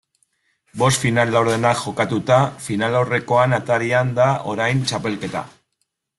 [0.81, 5.47] Bost final laurdenak jokatuta, finalaurrekoen atarian da orain txapelketa.